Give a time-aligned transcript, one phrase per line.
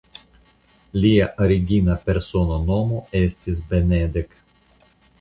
[1.03, 4.39] Lia origina persona nomo estis "Benedek".